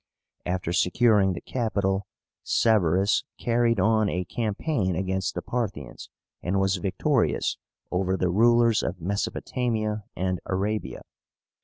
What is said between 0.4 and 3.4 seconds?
After securing the capital, Sevérus